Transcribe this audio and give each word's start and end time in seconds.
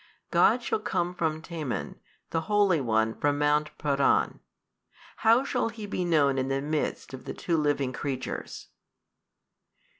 God 0.31 0.63
shall 0.63 0.79
come 0.79 1.13
from 1.13 1.43
Teman, 1.43 1.99
the 2.31 2.41
Holy 2.49 2.81
One 2.81 3.13
from 3.13 3.37
mount 3.37 3.69
Paran. 3.77 4.39
How 5.17 5.43
shall 5.43 5.69
He 5.69 5.85
be 5.85 6.03
known 6.03 6.39
in 6.39 6.47
the 6.47 6.59
midst 6.59 7.13
of 7.13 7.25
the 7.25 7.35
two 7.35 7.55
living 7.55 7.93
creatures? 7.93 8.69